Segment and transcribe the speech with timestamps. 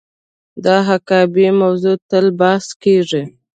[0.63, 3.23] د حقابې موضوع تل بحث کیږي.